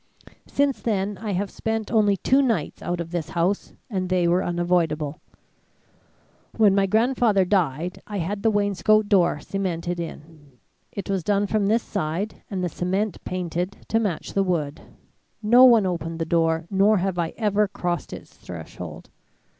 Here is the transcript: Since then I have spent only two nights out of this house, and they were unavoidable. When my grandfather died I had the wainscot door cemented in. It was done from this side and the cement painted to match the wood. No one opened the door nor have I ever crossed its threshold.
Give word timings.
Since 0.47 0.81
then 0.81 1.19
I 1.19 1.33
have 1.33 1.51
spent 1.51 1.91
only 1.91 2.17
two 2.17 2.41
nights 2.41 2.81
out 2.81 2.99
of 2.99 3.11
this 3.11 3.29
house, 3.37 3.73
and 3.87 4.09
they 4.09 4.27
were 4.27 4.43
unavoidable. 4.43 5.21
When 6.57 6.73
my 6.73 6.87
grandfather 6.87 7.45
died 7.45 8.01
I 8.07 8.17
had 8.17 8.41
the 8.41 8.49
wainscot 8.49 9.07
door 9.09 9.39
cemented 9.39 9.99
in. 9.99 10.53
It 10.91 11.07
was 11.07 11.23
done 11.23 11.45
from 11.45 11.67
this 11.67 11.83
side 11.83 12.41
and 12.49 12.63
the 12.63 12.67
cement 12.67 13.23
painted 13.25 13.77
to 13.89 13.99
match 13.99 14.33
the 14.33 14.41
wood. 14.41 14.81
No 15.43 15.65
one 15.65 15.85
opened 15.85 16.17
the 16.17 16.25
door 16.25 16.65
nor 16.71 16.97
have 16.97 17.19
I 17.19 17.35
ever 17.37 17.67
crossed 17.67 18.11
its 18.11 18.33
threshold. 18.35 19.11